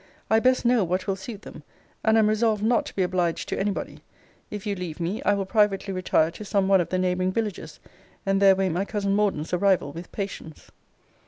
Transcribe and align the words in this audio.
I 0.31 0.39
best 0.39 0.65
know 0.65 0.83
what 0.83 1.05
will 1.05 1.15
suit 1.15 1.43
them; 1.43 1.61
and 2.03 2.17
am 2.17 2.27
resolved 2.27 2.63
not 2.63 2.87
to 2.87 2.95
be 2.95 3.03
obliged 3.03 3.47
to 3.49 3.59
any 3.59 3.69
body. 3.69 3.99
If 4.49 4.65
you 4.65 4.73
leave 4.75 4.99
me, 4.99 5.21
I 5.21 5.35
will 5.35 5.45
privately 5.45 5.93
retire 5.93 6.31
to 6.31 6.43
some 6.43 6.67
one 6.67 6.81
of 6.81 6.89
the 6.89 6.97
neighbouring 6.97 7.31
villages, 7.31 7.79
and 8.25 8.41
there 8.41 8.55
wait 8.55 8.69
my 8.69 8.83
cousin 8.83 9.13
Morden's 9.15 9.53
arrival 9.53 9.91
with 9.91 10.11
patience. 10.11 10.71